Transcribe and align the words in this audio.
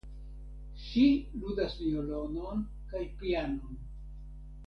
Ŝi 0.83 1.03
ludas 1.43 1.75
violonon 1.83 2.65
kaj 2.93 3.05
pianon. 3.21 3.79